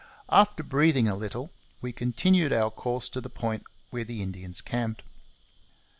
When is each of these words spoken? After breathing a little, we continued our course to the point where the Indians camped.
After 0.29 0.63
breathing 0.63 1.07
a 1.07 1.15
little, 1.15 1.51
we 1.79 1.93
continued 1.93 2.51
our 2.51 2.71
course 2.71 3.07
to 3.09 3.21
the 3.21 3.29
point 3.29 3.61
where 3.91 4.03
the 4.03 4.23
Indians 4.23 4.59
camped. 4.59 5.03